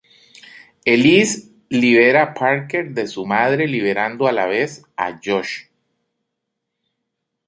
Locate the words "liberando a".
3.67-4.31